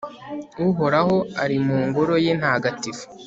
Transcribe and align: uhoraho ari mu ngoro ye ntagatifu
uhoraho 0.69 1.17
ari 1.43 1.57
mu 1.65 1.77
ngoro 1.87 2.13
ye 2.25 2.31
ntagatifu 2.39 3.05